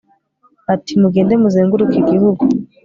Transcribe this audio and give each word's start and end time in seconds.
ati 0.73 0.91
mugende 1.01 1.33
muzenguruke 1.41 1.95
igihugu 2.03 2.43